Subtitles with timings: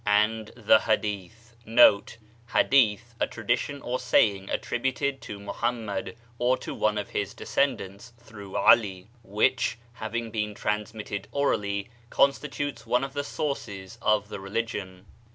[0.03, 2.17] And the Hadeeth' com ^
[2.49, 8.55] Hadeeth, a tradition or saying; attributed to Muhammad or to one ot his descendants (through
[8.57, 15.05] Ali), which, having been transmitted orally, OMistitutcs one of the sources of the religion.